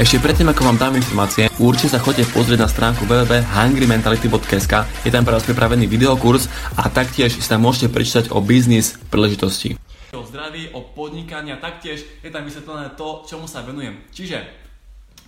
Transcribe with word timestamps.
Ešte 0.00 0.16
predtým, 0.16 0.48
ako 0.48 0.64
vám 0.64 0.80
dám 0.80 0.96
informácie, 0.96 1.52
určite 1.60 1.92
sa 1.92 2.00
chodite 2.00 2.24
pozrieť 2.32 2.64
na 2.64 2.72
stránku 2.72 3.04
www.hungrymentality.sk 3.04 5.04
Je 5.04 5.12
tam 5.12 5.28
pre 5.28 5.36
vás 5.36 5.44
pripravený 5.44 5.84
videokurs 5.84 6.48
a 6.80 6.88
taktiež 6.88 7.36
si 7.36 7.44
tam 7.44 7.68
môžete 7.68 7.92
prečítať 7.92 8.32
o 8.32 8.40
biznis 8.40 8.96
príležitosti. 9.12 9.76
O 10.16 10.24
zdraví, 10.24 10.72
o 10.72 10.88
podnikaní 10.96 11.52
a 11.52 11.60
taktiež 11.60 12.00
je 12.24 12.32
tam 12.32 12.48
vysvetlené 12.48 12.96
to, 12.96 13.28
čomu 13.28 13.44
sa 13.44 13.60
venujem. 13.60 14.00
Čiže 14.08 14.40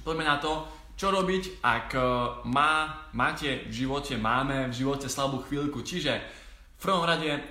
poďme 0.09 0.25
na 0.25 0.41
to, 0.41 0.65
čo 0.97 1.13
robiť, 1.13 1.61
ak 1.61 1.93
e, 1.93 2.01
má, 2.49 3.05
máte 3.13 3.69
v 3.69 3.77
živote, 3.77 4.17
máme 4.17 4.73
v 4.73 4.75
živote 4.89 5.13
slabú 5.13 5.45
chvíľku. 5.45 5.85
Čiže 5.85 6.17
v 6.17 6.81
prvom 6.81 7.05
rade 7.05 7.45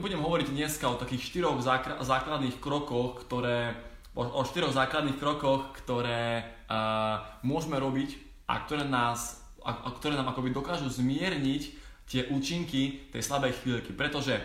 budem 0.00 0.24
hovoriť 0.24 0.48
dneska 0.48 0.88
o 0.88 0.96
takých 0.96 1.28
štyroch 1.28 1.60
základných 2.00 2.56
krokoch, 2.56 3.20
ktoré 3.28 3.76
o, 4.14 4.22
o 4.22 4.42
štyroch 4.44 4.72
základných 4.72 5.18
krokoch, 5.20 5.74
ktoré 5.82 6.44
uh, 6.68 7.24
môžeme 7.44 7.76
robiť 7.76 8.16
a 8.48 8.64
ktoré, 8.64 8.84
nás, 8.86 9.44
a, 9.64 9.84
a 9.84 9.88
ktoré 9.92 10.16
nám 10.16 10.32
akoby 10.32 10.54
dokážu 10.54 10.88
zmierniť 10.88 11.62
tie 12.08 12.28
účinky 12.32 13.12
tej 13.12 13.20
slabej 13.20 13.60
chvíľky. 13.60 13.92
Pretože, 13.92 14.40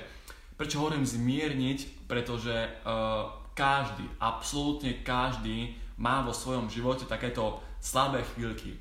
prečo 0.59 0.84
hovorím 0.84 1.08
zmierniť? 1.08 2.08
Pretože 2.12 2.84
uh, 2.84 3.31
každý, 3.55 4.03
absolútne 4.20 4.99
každý 5.05 5.77
má 5.95 6.25
vo 6.25 6.36
svojom 6.36 6.67
živote 6.67 7.05
takéto 7.05 7.61
slabé 7.80 8.25
chvíľky. 8.36 8.75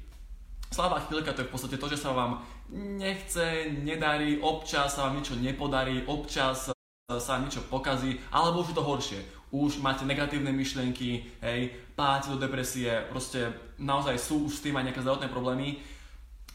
Slabá 0.73 1.05
chvíľka 1.05 1.37
to 1.37 1.45
je 1.45 1.49
v 1.49 1.53
podstate 1.53 1.77
to, 1.77 1.87
že 1.93 2.01
sa 2.01 2.17
vám 2.17 2.41
nechce, 2.73 3.69
nedarí, 3.85 4.41
občas 4.41 4.97
sa 4.97 5.07
vám 5.09 5.21
niečo 5.21 5.37
nepodarí, 5.37 6.01
občas 6.09 6.73
sa 7.13 7.35
niečo 7.45 7.61
pokazí, 7.69 8.17
alebo 8.33 8.65
už 8.65 8.73
je 8.73 8.77
to 8.81 8.89
horšie 8.89 9.21
už 9.53 9.85
máte 9.85 10.09
negatívne 10.09 10.49
myšlienky, 10.49 11.29
hej, 11.45 11.61
páte 11.93 12.33
do 12.33 12.41
depresie, 12.41 12.89
proste 13.13 13.53
naozaj 13.77 14.17
sú 14.17 14.49
už 14.49 14.59
s 14.59 14.65
tým 14.65 14.81
aj 14.81 14.89
nejaké 14.89 15.05
zdravotné 15.05 15.29
problémy, 15.29 15.77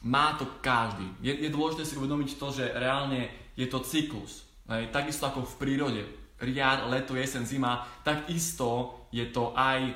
má 0.02 0.34
to 0.34 0.50
každý. 0.66 1.06
Je, 1.22 1.30
je 1.30 1.54
dôležité 1.54 1.86
si 1.86 1.94
uvedomiť 1.94 2.42
to, 2.42 2.48
že 2.50 2.73
reálne 2.73 3.30
je 3.54 3.70
to 3.70 3.86
cyklus. 3.86 4.50
Hej, 4.66 4.89
takisto 4.89 5.30
ako 5.30 5.45
v 5.45 5.58
prírode. 5.62 6.02
Riad, 6.42 6.89
leto, 6.89 7.14
jesen, 7.14 7.45
zima, 7.45 7.86
takisto 8.02 9.06
je 9.14 9.30
to 9.30 9.54
aj 9.54 9.94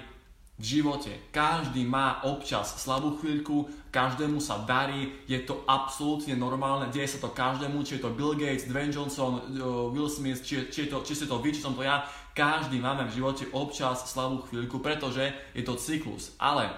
v 0.61 0.63
živote. 0.63 1.33
Každý 1.33 1.81
má 1.85 2.21
občas 2.21 2.77
slabú 2.77 3.17
chvíľku, 3.17 3.65
každému 3.91 4.39
sa 4.39 4.63
darí, 4.63 5.11
je 5.27 5.43
to 5.43 5.67
absolútne 5.67 6.31
normálne, 6.39 6.87
deje 6.95 7.15
sa 7.15 7.19
to 7.19 7.35
každému, 7.35 7.83
či 7.83 7.99
je 7.99 8.03
to 8.07 8.15
Bill 8.15 8.33
Gates, 8.39 8.65
Dwayne 8.71 8.89
Johnson, 8.89 9.43
Will 9.91 10.07
Smith, 10.07 10.39
či, 10.41 10.71
či, 10.71 10.87
je 10.87 10.95
to, 10.95 11.03
či 11.03 11.13
si 11.13 11.27
to 11.27 11.43
vy, 11.43 11.51
či 11.51 11.59
som 11.59 11.75
to 11.75 11.83
ja, 11.83 12.07
každý 12.31 12.79
máme 12.79 13.03
v 13.11 13.19
živote 13.19 13.51
občas 13.51 14.07
slabú 14.07 14.47
chvíľku, 14.47 14.79
pretože 14.79 15.35
je 15.51 15.63
to 15.67 15.75
cyklus. 15.75 16.31
Ale 16.39 16.71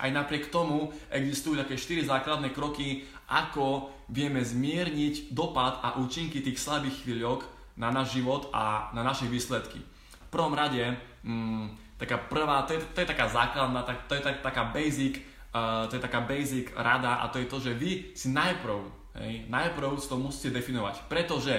aj 0.00 0.10
napriek 0.16 0.48
tomu 0.48 0.88
existujú 1.12 1.60
také 1.60 1.76
4 1.76 2.08
základné 2.08 2.56
kroky, 2.56 3.04
ako 3.28 3.92
vieme 4.08 4.40
zmierniť 4.40 5.36
dopad 5.36 5.84
a 5.84 6.00
účinky 6.00 6.40
tých 6.40 6.56
slabých 6.56 7.04
chvíľok 7.04 7.44
na 7.76 7.92
náš 7.92 8.16
život 8.16 8.48
a 8.56 8.88
na 8.96 9.04
naše 9.04 9.28
výsledky. 9.28 9.78
V 9.78 10.28
prvom 10.32 10.56
rade, 10.56 10.96
mm, 11.20 12.00
taká 12.00 12.16
prvá, 12.16 12.64
to 12.64 12.74
je, 12.74 12.80
to 12.96 13.04
je 13.04 13.12
taká 13.12 13.28
základná, 13.28 13.84
to 13.84 14.16
je 14.16 14.24
tak, 14.24 14.40
taká 14.40 14.72
basic, 14.72 15.20
to 15.52 15.92
je 15.98 16.02
taká 16.02 16.22
basic 16.22 16.70
rada 16.78 17.22
a 17.22 17.28
to 17.28 17.42
je 17.42 17.50
to, 17.50 17.58
že 17.58 17.72
vy 17.74 18.14
si 18.14 18.30
najprv, 18.30 18.78
hej, 19.18 19.50
najprv 19.50 19.98
to 19.98 20.14
musíte 20.14 20.54
definovať, 20.54 21.10
pretože 21.10 21.58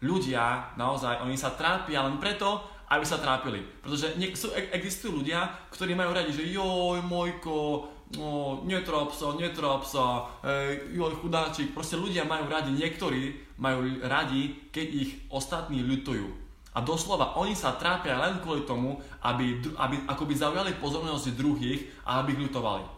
ľudia 0.00 0.76
naozaj, 0.76 1.24
oni 1.24 1.36
sa 1.36 1.52
trápia 1.52 2.04
len 2.04 2.16
preto, 2.20 2.64
aby 2.86 3.04
sa 3.04 3.18
trápili. 3.18 3.60
Pretože 3.82 4.14
nie, 4.14 4.30
sú, 4.38 4.54
e, 4.54 4.70
existujú 4.72 5.20
ľudia, 5.20 5.68
ktorí 5.74 5.92
majú 5.98 6.14
radi, 6.14 6.30
že 6.30 6.46
joj, 6.46 7.02
mojko, 7.02 7.88
no, 8.14 8.62
netrop 8.62 9.10
sa, 9.10 9.34
netrop 9.34 9.82
sa, 9.82 10.30
ej, 10.46 10.94
joj, 10.94 11.18
chudáčik. 11.18 11.74
Proste 11.74 11.98
ľudia 11.98 12.22
majú 12.22 12.46
radi, 12.46 12.70
niektorí 12.70 13.34
majú 13.58 14.00
radi, 14.06 14.70
keď 14.70 14.86
ich 14.86 15.10
ostatní 15.28 15.82
ľutujú. 15.82 16.46
A 16.76 16.84
doslova 16.84 17.40
oni 17.40 17.56
sa 17.56 17.74
trápia 17.80 18.20
len 18.20 18.36
kvôli 18.44 18.68
tomu, 18.68 19.00
aby, 19.24 19.64
aby 19.80 19.96
akoby 20.12 20.36
zaujali 20.36 20.76
pozornosť 20.76 21.32
druhých 21.32 22.04
a 22.04 22.20
aby 22.20 22.36
ich 22.36 22.42
ľutovali. 22.46 22.95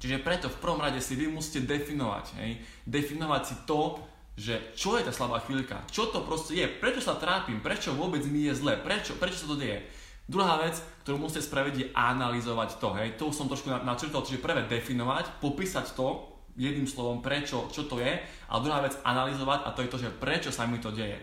Čiže 0.00 0.24
preto 0.24 0.48
v 0.48 0.60
prvom 0.64 0.80
rade 0.80 0.96
si 1.04 1.12
vy 1.12 1.28
musíte 1.28 1.68
definovať, 1.68 2.40
hej, 2.40 2.56
definovať 2.88 3.42
si 3.44 3.54
to, 3.68 4.00
že 4.32 4.72
čo 4.72 4.96
je 4.96 5.04
tá 5.04 5.12
slabá 5.12 5.44
chvíľka, 5.44 5.84
čo 5.92 6.08
to 6.08 6.24
proste 6.24 6.56
je, 6.56 6.64
prečo 6.64 7.04
sa 7.04 7.20
trápim, 7.20 7.60
prečo 7.60 7.92
vôbec 7.92 8.24
mi 8.24 8.48
je 8.48 8.56
zle, 8.56 8.80
prečo, 8.80 9.20
prečo 9.20 9.44
sa 9.44 9.52
to 9.52 9.60
deje. 9.60 9.84
Druhá 10.24 10.56
vec, 10.64 10.80
ktorú 11.04 11.20
musíte 11.20 11.44
spraviť, 11.44 11.74
je 11.76 11.86
analyzovať 11.92 12.80
to, 12.80 12.88
hej, 12.96 13.20
to 13.20 13.28
som 13.28 13.52
trošku 13.52 13.68
načrtol, 13.84 14.24
čiže 14.24 14.40
prvé 14.40 14.64
definovať, 14.64 15.44
popísať 15.44 15.92
to 15.92 16.32
jedným 16.56 16.88
slovom, 16.88 17.20
prečo, 17.20 17.68
čo 17.68 17.84
to 17.84 18.00
je, 18.00 18.16
a 18.24 18.54
druhá 18.56 18.80
vec 18.80 18.96
analyzovať 19.04 19.68
a 19.68 19.74
to 19.76 19.84
je 19.84 19.92
to, 19.92 19.98
že 20.00 20.16
prečo 20.16 20.48
sa 20.48 20.64
mi 20.64 20.80
to 20.80 20.88
deje. 20.96 21.20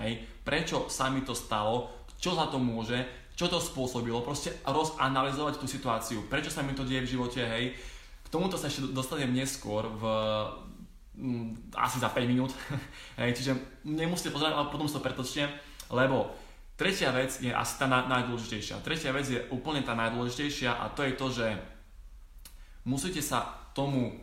Hej? 0.00 0.24
Prečo 0.40 0.88
sa 0.88 1.12
mi 1.12 1.20
to 1.20 1.36
stalo, 1.36 1.92
čo 2.16 2.32
za 2.32 2.48
to 2.48 2.56
môže, 2.56 3.04
čo 3.34 3.50
to 3.50 3.58
spôsobilo, 3.58 4.22
proste 4.22 4.54
rozanalizovať 4.64 5.58
tú 5.58 5.66
situáciu, 5.66 6.24
prečo 6.30 6.48
sa 6.48 6.62
mi 6.62 6.72
to 6.72 6.86
deje 6.86 7.02
v 7.04 7.12
živote, 7.18 7.42
hej. 7.42 7.74
Tomuto 8.34 8.58
sa 8.58 8.66
ešte 8.66 8.90
dostanem 8.90 9.30
neskôr 9.30 9.86
v 9.86 10.02
mm, 11.14 11.70
asi 11.78 12.02
za 12.02 12.10
5 12.10 12.26
minút, 12.26 12.50
hej, 13.22 13.30
čiže 13.30 13.54
nemusíte 13.86 14.34
pozerať, 14.34 14.58
ale 14.58 14.74
potom 14.74 14.90
si 14.90 14.98
to 14.98 15.06
pretočte, 15.06 15.46
lebo 15.94 16.34
tretia 16.74 17.14
vec 17.14 17.30
je 17.38 17.54
asi 17.54 17.78
tá 17.78 17.86
najdôležitejšia. 17.86 18.82
Tretia 18.82 19.14
vec 19.14 19.30
je 19.30 19.38
úplne 19.54 19.86
tá 19.86 19.94
najdôležitejšia 19.94 20.82
a 20.82 20.90
to 20.90 21.06
je 21.06 21.12
to, 21.14 21.26
že 21.30 21.46
musíte 22.82 23.22
sa 23.22 23.70
tomu 23.70 24.18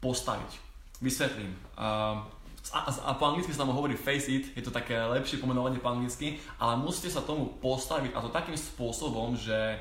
postaviť. 0.00 0.56
Vysvetlím. 1.04 1.52
Uh, 1.76 2.24
a, 2.72 2.88
a 2.88 3.12
po 3.16 3.28
anglicky 3.28 3.52
sa 3.52 3.68
tam 3.68 3.76
hovorí 3.76 3.92
face 3.92 4.32
it, 4.32 4.44
je 4.56 4.64
to 4.64 4.72
také 4.72 4.96
lepšie 4.96 5.36
pomenovanie 5.36 5.80
po 5.80 5.92
anglicky, 5.92 6.40
ale 6.56 6.80
musíte 6.80 7.12
sa 7.12 7.20
tomu 7.20 7.60
postaviť 7.60 8.16
a 8.16 8.24
to 8.24 8.32
takým 8.32 8.56
spôsobom, 8.56 9.36
že 9.36 9.80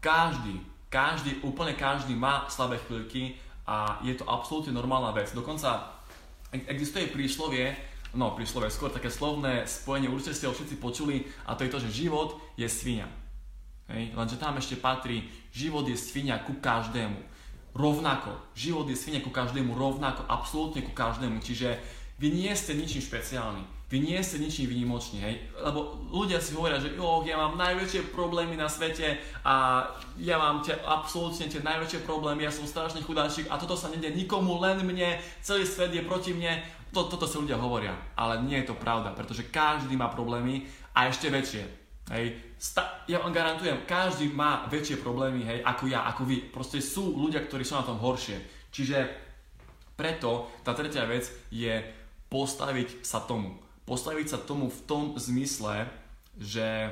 každý, 0.00 0.60
každý, 0.96 1.44
úplne 1.44 1.76
každý 1.76 2.16
má 2.16 2.48
slabé 2.48 2.80
chvíľky 2.88 3.36
a 3.68 4.00
je 4.00 4.16
to 4.16 4.24
absolútne 4.24 4.72
normálna 4.72 5.12
vec. 5.12 5.36
Dokonca 5.36 5.92
existuje 6.48 7.12
príslovie, 7.12 7.76
no 8.16 8.32
príslovie, 8.32 8.72
skôr 8.72 8.88
také 8.88 9.12
slovné 9.12 9.68
spojenie, 9.68 10.08
určite 10.08 10.32
ste 10.32 10.48
ho 10.48 10.56
všetci 10.56 10.80
počuli 10.80 11.28
a 11.44 11.52
to 11.52 11.68
je 11.68 11.72
to, 11.76 11.82
že 11.84 12.08
život 12.08 12.40
je 12.56 12.64
svinia. 12.64 13.04
Hej? 13.92 14.16
Lenže 14.16 14.40
tam 14.40 14.56
ešte 14.56 14.80
patrí, 14.80 15.28
život 15.52 15.84
je 15.84 16.00
svinia 16.00 16.40
ku 16.40 16.56
každému 16.56 17.36
rovnako. 17.76 18.32
Život 18.56 18.88
je 18.88 18.96
svine 18.96 19.20
ku 19.20 19.28
každému 19.28 19.76
rovnako, 19.76 20.24
absolútne 20.24 20.80
ku 20.80 20.96
každému. 20.96 21.44
Čiže 21.44 21.76
vy 22.16 22.32
nie 22.32 22.48
ste 22.56 22.72
ničím 22.72 23.04
špeciálny. 23.04 23.75
Vy 23.86 24.02
nie 24.02 24.18
ste 24.18 24.42
ničím 24.42 24.66
výnimoční, 24.66 25.22
hej? 25.22 25.34
Lebo 25.62 25.94
ľudia 26.10 26.42
si 26.42 26.58
hovoria, 26.58 26.82
že 26.82 26.98
jo, 26.98 27.22
ja 27.22 27.38
mám 27.38 27.54
najväčšie 27.54 28.10
problémy 28.10 28.58
na 28.58 28.66
svete 28.66 29.22
a 29.46 29.86
ja 30.18 30.42
mám 30.42 30.58
tie, 30.58 30.74
absolútne 30.82 31.46
tie 31.46 31.62
najväčšie 31.62 32.02
problémy, 32.02 32.42
ja 32.42 32.50
som 32.50 32.66
strašný 32.66 33.06
chudáčik 33.06 33.46
a 33.46 33.54
toto 33.54 33.78
sa 33.78 33.86
nedie 33.86 34.10
nikomu, 34.10 34.58
len 34.58 34.82
mne, 34.82 35.22
celý 35.38 35.62
svet 35.62 35.94
je 35.94 36.02
proti 36.02 36.34
mne. 36.34 36.66
To, 36.90 37.06
toto 37.06 37.30
si 37.30 37.38
ľudia 37.38 37.62
hovoria, 37.62 37.94
ale 38.18 38.42
nie 38.42 38.58
je 38.58 38.74
to 38.74 38.76
pravda, 38.78 39.14
pretože 39.14 39.46
každý 39.54 39.94
má 39.94 40.10
problémy 40.10 40.66
a 40.90 41.06
ešte 41.06 41.30
väčšie. 41.30 41.62
Hej, 42.10 42.58
sta- 42.58 43.06
ja 43.06 43.22
vám 43.22 43.30
garantujem, 43.30 43.86
každý 43.86 44.34
má 44.34 44.66
väčšie 44.66 44.98
problémy, 44.98 45.46
hej, 45.46 45.58
ako 45.62 45.86
ja, 45.86 46.10
ako 46.10 46.26
vy. 46.26 46.50
Proste 46.50 46.82
sú 46.82 47.14
ľudia, 47.14 47.42
ktorí 47.46 47.62
sú 47.62 47.78
na 47.78 47.86
tom 47.86 48.02
horšie. 48.02 48.38
Čiže 48.74 48.98
preto 49.94 50.50
tá 50.66 50.74
tretia 50.74 51.06
vec 51.06 51.26
je 51.54 51.86
postaviť 52.30 53.06
sa 53.06 53.22
tomu. 53.22 53.65
Postaviť 53.86 54.26
sa 54.34 54.38
tomu 54.42 54.66
v 54.66 54.80
tom 54.84 55.02
zmysle, 55.14 55.86
že 56.36 56.90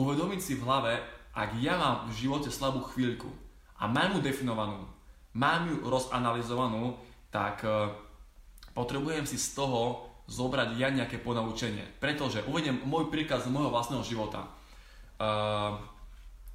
uvedomiť 0.00 0.40
si 0.40 0.56
v 0.56 0.64
hlave, 0.64 0.96
ak 1.36 1.60
ja 1.60 1.76
mám 1.76 2.08
v 2.08 2.16
živote 2.24 2.48
slabú 2.48 2.80
chvíľku 2.88 3.28
a 3.76 3.84
mám 3.84 4.16
ju 4.16 4.20
definovanú, 4.24 4.88
mám 5.36 5.68
ju 5.68 5.84
rozanalizovanú, 5.84 6.96
tak 7.28 7.60
uh, 7.68 7.92
potrebujem 8.72 9.28
si 9.28 9.36
z 9.36 9.52
toho 9.58 10.08
zobrať 10.24 10.80
ja 10.80 10.88
nejaké 10.88 11.20
ponaučenie. 11.20 11.84
Pretože 12.00 12.46
uvediem 12.48 12.80
môj 12.88 13.12
príklad 13.12 13.44
z 13.44 13.52
môjho 13.52 13.68
vlastného 13.68 14.00
života. 14.06 14.48
Uh, 15.20 15.76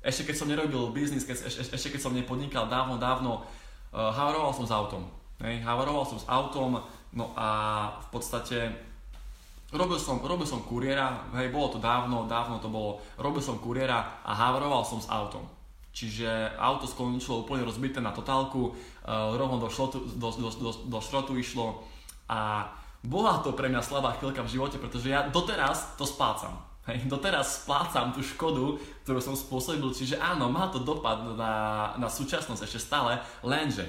ešte 0.01 0.31
keď 0.31 0.35
som 0.35 0.49
nerobil 0.49 0.89
biznis, 0.95 1.27
keď, 1.27 1.53
ešte, 1.53 1.75
ešte 1.75 1.89
keď 1.93 2.01
som 2.01 2.15
nepodnikal 2.15 2.71
dávno, 2.71 2.95
dávno, 2.95 3.43
havaroval 3.91 4.55
som 4.55 4.63
s 4.63 4.71
autom. 4.71 5.03
Havaroval 5.43 6.07
som 6.07 6.19
s 6.19 6.25
autom, 6.27 6.79
no 7.11 7.25
a 7.35 7.47
v 8.03 8.07
podstate 8.15 8.57
robil 9.73 9.99
som, 10.01 10.17
robil 10.21 10.47
som 10.49 10.65
kuriéra, 10.65 11.29
hej, 11.37 11.53
bolo 11.53 11.69
to 11.73 11.79
dávno, 11.81 12.25
dávno 12.25 12.57
to 12.57 12.69
bolo, 12.71 13.01
robil 13.21 13.41
som 13.41 13.61
kuriéra 13.61 14.21
a 14.25 14.31
havaroval 14.33 14.81
som 14.81 14.97
s 14.97 15.09
autom. 15.09 15.45
Čiže 15.89 16.55
auto 16.57 16.85
skončilo 16.85 17.43
úplne 17.43 17.65
rozbité 17.65 17.97
na 17.97 18.13
totálku, 18.13 18.71
uh, 18.71 19.33
rovno 19.33 19.57
do, 19.57 19.67
šrotu, 19.67 20.05
do, 20.05 20.29
do, 20.31 20.49
do, 20.53 20.71
do 20.85 20.99
šrotu 21.01 21.33
išlo 21.35 21.81
a 22.29 22.69
bola 23.01 23.41
to 23.41 23.55
pre 23.57 23.71
mňa 23.71 23.81
slabá 23.81 24.13
chvíľka 24.19 24.45
v 24.45 24.53
živote, 24.53 24.77
pretože 24.77 25.09
ja 25.09 25.25
doteraz 25.27 25.97
to 25.97 26.05
spácam. 26.05 26.61
Hej, 26.89 27.05
doteraz 27.13 27.65
splácam 27.65 28.13
tú 28.13 28.21
škodu, 28.21 28.77
ktorú 29.05 29.19
som 29.21 29.35
spôsobil, 29.37 29.89
čiže 29.93 30.17
áno, 30.17 30.49
má 30.49 30.69
to 30.69 30.81
dopad 30.81 31.37
na, 31.37 31.93
na 31.97 32.07
súčasnosť 32.09 32.61
ešte 32.65 32.79
stále, 32.81 33.21
lenže 33.45 33.85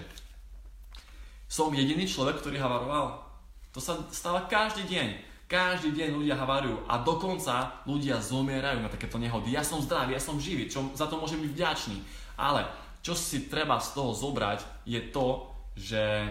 som 1.50 1.74
jediný 1.74 2.06
človek, 2.06 2.38
ktorý 2.38 2.62
havaroval. 2.62 3.26
To 3.74 3.78
sa 3.82 3.98
stáva 4.14 4.46
každý 4.46 4.86
deň. 4.86 5.29
Každý 5.50 5.98
deň 5.98 6.14
ľudia 6.14 6.38
havarujú 6.38 6.86
a 6.86 7.02
dokonca 7.02 7.82
ľudia 7.82 8.22
zomierajú 8.22 8.86
na 8.86 8.86
takéto 8.86 9.18
nehody. 9.18 9.50
Ja 9.50 9.66
som 9.66 9.82
zdravý, 9.82 10.14
ja 10.14 10.22
som 10.22 10.38
živý, 10.38 10.70
čo 10.70 10.94
za 10.94 11.10
to 11.10 11.18
môžem 11.18 11.42
byť 11.42 11.50
vďačný. 11.58 11.98
Ale 12.38 12.62
čo 13.02 13.18
si 13.18 13.50
treba 13.50 13.82
z 13.82 13.98
toho 13.98 14.14
zobrať 14.14 14.62
je 14.86 15.10
to, 15.10 15.50
že 15.74 16.30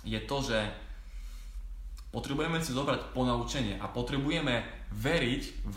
je 0.00 0.16
to, 0.24 0.36
že 0.40 0.58
potrebujeme 2.08 2.56
si 2.64 2.72
zobrať 2.72 3.12
ponaučenie 3.12 3.76
a 3.76 3.92
potrebujeme 3.92 4.88
veriť 4.88 5.42
v 5.68 5.76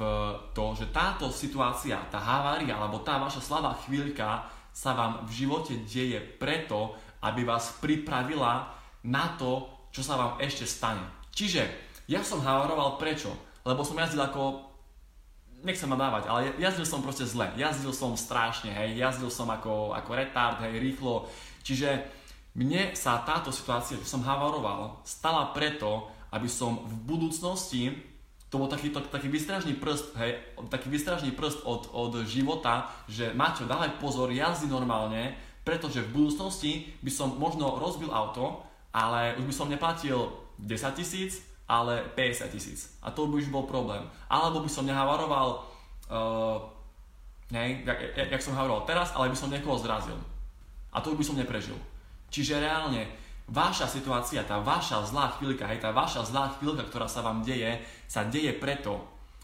to, 0.55 0.79
že 0.79 0.95
táto 0.95 1.27
situácia, 1.27 1.99
tá 2.07 2.23
havária 2.23 2.71
alebo 2.71 3.03
tá 3.03 3.19
vaša 3.19 3.43
slabá 3.43 3.75
chvíľka 3.83 4.47
sa 4.71 4.95
vám 4.95 5.27
v 5.27 5.43
živote 5.43 5.75
deje 5.83 6.23
preto, 6.39 6.95
aby 7.19 7.43
vás 7.43 7.75
pripravila 7.83 8.71
na 9.03 9.35
to, 9.35 9.67
čo 9.91 9.99
sa 9.99 10.15
vám 10.15 10.39
ešte 10.39 10.63
stane. 10.63 11.22
Čiže 11.33 11.65
ja 12.05 12.21
som 12.21 12.45
havaroval 12.45 13.01
prečo? 13.01 13.33
Lebo 13.65 13.81
som 13.81 13.97
jazdil 13.97 14.21
ako 14.21 14.73
nechcem 15.63 15.87
ma 15.87 15.95
dávať, 15.95 16.23
ale 16.27 16.39
jazdil 16.59 16.83
som 16.83 16.99
proste 16.99 17.23
zle. 17.23 17.47
Jazdil 17.55 17.95
som 17.95 18.19
strašne, 18.19 18.69
hej, 18.69 18.99
jazdil 18.99 19.31
som 19.31 19.47
ako, 19.47 19.95
ako 19.95 20.11
retard, 20.11 20.59
hej, 20.67 20.75
rýchlo. 20.75 21.31
Čiže 21.63 22.03
mne 22.59 22.91
sa 22.93 23.23
táto 23.23 23.49
situácia, 23.49 23.95
že 23.97 24.05
som 24.05 24.21
havaroval, 24.27 25.01
stala 25.07 25.55
preto, 25.55 26.11
aby 26.35 26.51
som 26.51 26.83
v 26.83 26.93
budúcnosti, 27.07 27.95
to 28.51 28.61
bol 28.61 28.69
taký, 28.69 28.93
to, 28.93 29.01
taký 29.09 29.31
vystražný 29.31 29.73
prst, 29.79 30.13
hej, 30.19 30.37
taký 30.69 30.91
vystražný 30.91 31.33
prst 31.33 31.65
od, 31.65 31.89
od 31.95 32.27
života, 32.27 32.91
že 33.09 33.33
Maťo, 33.33 33.65
dávaj 33.65 33.97
pozor, 33.97 34.29
jazdi 34.29 34.69
normálne, 34.69 35.33
pretože 35.63 36.03
v 36.03 36.13
budúcnosti 36.13 36.91
by 37.01 37.09
som 37.09 37.39
možno 37.39 37.79
rozbil 37.79 38.11
auto, 38.11 38.61
ale 38.93 39.33
už 39.41 39.47
by 39.49 39.53
som 39.55 39.71
neplatil 39.71 40.42
10 40.59 40.95
tisíc, 40.95 41.41
ale 41.67 42.03
50 42.15 42.51
tisíc. 42.51 42.93
A 43.01 43.11
to 43.11 43.27
by 43.27 43.39
už 43.39 43.49
bol 43.49 43.63
problém. 43.63 44.03
Alebo 44.27 44.59
by 44.61 44.69
som 44.69 44.85
nehavaroval, 44.85 45.63
uh, 46.11 46.59
ne, 47.51 47.81
jak, 47.87 47.99
jak, 48.17 48.29
jak 48.31 48.41
som 48.41 48.53
havaroval 48.53 48.83
teraz, 48.83 49.15
ale 49.15 49.31
by 49.31 49.37
som 49.37 49.49
niekoho 49.49 49.79
zrazil. 49.79 50.19
A 50.93 51.01
to 51.01 51.15
by 51.15 51.23
som 51.23 51.39
neprežil. 51.39 51.77
Čiže 52.29 52.61
reálne, 52.61 53.09
vaša 53.49 53.89
situácia, 53.89 54.45
tá 54.45 54.59
vaša 54.61 55.03
zlá 55.07 55.35
chvíľka, 55.39 55.67
hej, 55.67 55.81
tá 55.81 55.91
vaša 55.91 56.27
zlá 56.27 56.53
chvíľka, 56.59 56.87
ktorá 56.87 57.07
sa 57.09 57.25
vám 57.25 57.41
deje, 57.41 57.81
sa 58.07 58.27
deje 58.27 58.53
preto, 58.55 59.01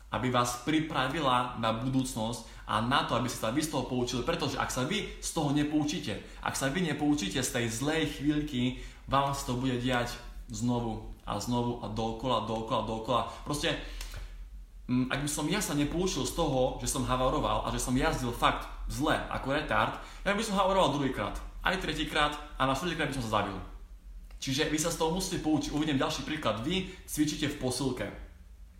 aby 0.09 0.33
vás 0.33 0.65
pripravila 0.65 1.61
na 1.61 1.69
budúcnosť 1.69 2.65
a 2.65 2.81
na 2.81 3.05
to, 3.05 3.13
aby 3.13 3.29
ste 3.29 3.41
sa 3.41 3.53
vy 3.53 3.61
z 3.61 3.69
toho 3.69 3.85
poučili. 3.85 4.21
Pretože 4.25 4.57
ak 4.57 4.69
sa 4.73 4.85
vy 4.85 5.21
z 5.21 5.29
toho 5.33 5.53
nepoučíte, 5.53 6.17
ak 6.41 6.57
sa 6.57 6.69
vy 6.73 6.93
nepoučíte 6.93 7.41
z 7.41 7.49
tej 7.49 7.65
zlej 7.69 8.03
chvíľky, 8.17 8.81
vám 9.09 9.33
sa 9.33 9.49
to 9.49 9.57
bude 9.57 9.77
diať 9.81 10.13
znovu 10.49 11.13
a 11.25 11.37
znovu 11.39 11.79
a 11.85 11.87
dokola, 11.87 12.45
dokola, 12.49 12.81
dokola. 12.85 13.21
Proste, 13.45 13.77
mm, 14.89 15.13
ak 15.13 15.19
by 15.21 15.29
som 15.29 15.45
ja 15.45 15.61
sa 15.61 15.77
nepoučil 15.77 16.25
z 16.25 16.33
toho, 16.33 16.81
že 16.81 16.89
som 16.89 17.05
havaroval 17.05 17.65
a 17.65 17.71
že 17.73 17.81
som 17.81 17.93
jazdil 17.93 18.33
fakt 18.33 18.65
zle 18.89 19.13
ako 19.29 19.53
retard, 19.53 20.01
ja 20.25 20.33
by 20.33 20.43
som 20.43 20.57
havaroval 20.57 20.97
druhýkrát, 20.97 21.37
aj 21.61 21.81
tretíkrát 21.81 22.33
a 22.57 22.65
na 22.65 22.73
štvrtýkrát 22.73 23.13
by 23.13 23.15
som 23.15 23.25
sa 23.25 23.41
zabil. 23.41 23.57
Čiže 24.39 24.71
vy 24.71 24.79
sa 24.79 24.89
z 24.89 24.97
toho 25.03 25.11
musíte 25.11 25.43
poučiť. 25.43 25.75
Uvidím 25.75 25.99
ďalší 25.99 26.23
príklad. 26.23 26.63
Vy 26.63 26.87
cvičíte 27.03 27.51
v 27.51 27.59
posilke. 27.59 28.07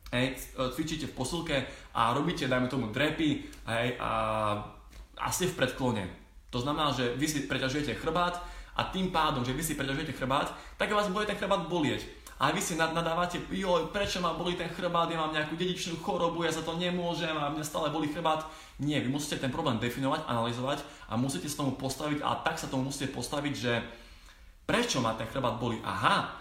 Hej, 0.10 0.40
e, 0.56 0.72
cvičíte 0.72 1.12
v 1.12 1.18
posilke 1.20 1.58
a 1.94 2.16
robíte, 2.16 2.48
dajme 2.48 2.72
tomu, 2.72 2.90
drepy 2.96 3.44
hej, 3.68 3.88
a, 4.00 4.12
a 5.20 5.28
v 5.30 5.54
predklone. 5.54 6.08
To 6.50 6.58
znamená, 6.64 6.96
že 6.96 7.14
vy 7.14 7.28
si 7.30 7.46
preťažujete 7.46 7.94
chrbát 8.00 8.42
a 8.80 8.88
tým 8.88 9.12
pádom, 9.12 9.44
že 9.44 9.52
vy 9.52 9.60
si 9.60 9.76
preťažujete 9.76 10.16
chrbát, 10.16 10.56
tak 10.80 10.96
vás 10.96 11.12
bude 11.12 11.28
ten 11.28 11.36
chrbát 11.36 11.68
bolieť. 11.68 12.08
A 12.40 12.56
vy 12.56 12.64
si 12.64 12.80
nadávate, 12.80 13.44
jo, 13.52 13.92
prečo 13.92 14.24
ma 14.24 14.32
boli 14.32 14.56
ten 14.56 14.72
chrbát, 14.72 15.12
ja 15.12 15.20
mám 15.20 15.36
nejakú 15.36 15.60
dedičnú 15.60 16.00
chorobu, 16.00 16.48
ja 16.48 16.56
za 16.56 16.64
to 16.64 16.80
nemôžem 16.80 17.36
a 17.36 17.52
mňa 17.52 17.68
stále 17.68 17.92
boli 17.92 18.08
chrbát. 18.08 18.48
Nie, 18.80 19.04
vy 19.04 19.12
musíte 19.12 19.44
ten 19.44 19.52
problém 19.52 19.76
definovať, 19.76 20.24
analyzovať 20.24 20.80
a 21.12 21.20
musíte 21.20 21.52
sa 21.52 21.68
tomu 21.68 21.76
postaviť 21.76 22.24
a 22.24 22.40
tak 22.40 22.56
sa 22.56 22.72
tomu 22.72 22.88
musíte 22.88 23.12
postaviť, 23.12 23.54
že 23.60 23.84
prečo 24.64 25.04
ma 25.04 25.20
ten 25.20 25.28
chrbát 25.28 25.60
boli. 25.60 25.84
Aha, 25.84 26.32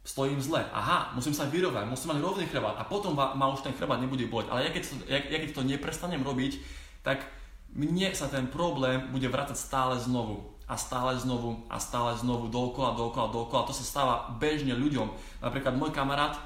stojím 0.00 0.40
zle, 0.40 0.64
aha, 0.72 1.12
musím 1.12 1.36
sa 1.36 1.44
vyrovať, 1.44 1.84
musím 1.84 2.16
mať 2.16 2.24
rovný 2.24 2.48
chrbát 2.48 2.80
a 2.80 2.88
potom 2.88 3.12
ma 3.12 3.46
už 3.52 3.60
ten 3.60 3.76
chrbát 3.76 4.00
nebude 4.00 4.24
boleť. 4.24 4.48
Ale 4.48 4.64
ja 4.64 4.70
keď, 4.72 4.82
to, 4.88 4.94
ja, 5.04 5.20
ja 5.20 5.36
keď 5.36 5.50
to 5.52 5.68
neprestanem 5.68 6.24
robiť, 6.24 6.64
tak 7.04 7.28
mne 7.76 8.08
sa 8.16 8.32
ten 8.32 8.48
problém 8.48 9.12
bude 9.12 9.28
vrácať 9.28 9.60
stále 9.60 10.00
znovu 10.00 10.51
a 10.72 10.74
stále 10.80 11.12
znovu 11.20 11.68
a 11.68 11.76
stále 11.76 12.16
znovu 12.16 12.48
dokola, 12.48 12.96
dokola, 12.96 13.28
dokola. 13.28 13.68
To 13.68 13.76
sa 13.76 13.84
stáva 13.84 14.32
bežne 14.40 14.72
ľuďom. 14.72 15.04
Napríklad 15.44 15.76
môj 15.76 15.92
kamarát, 15.92 16.40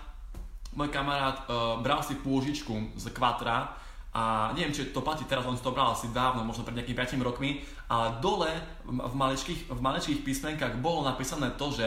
môj 0.74 0.90
kamarát 0.90 1.46
uh, 1.46 1.78
bral 1.78 2.02
si 2.02 2.18
pôžičku 2.18 2.98
z 2.98 3.06
Quatra 3.14 3.70
a 4.10 4.50
neviem, 4.58 4.74
či 4.74 4.90
to 4.90 5.06
platí 5.06 5.22
teraz, 5.30 5.46
on 5.46 5.54
to 5.54 5.70
bral 5.70 5.94
asi 5.94 6.10
dávno, 6.10 6.42
možno 6.42 6.66
pred 6.66 6.74
nejakými 6.82 6.98
5 6.98 7.22
rokmi, 7.22 7.62
ale 7.86 8.18
dole 8.18 8.50
v 8.82 9.14
maličkých, 9.14 9.70
v 9.70 9.80
maličkých 9.80 10.20
písmenkách 10.26 10.82
bolo 10.82 11.06
napísané 11.06 11.54
to, 11.54 11.70
že 11.70 11.86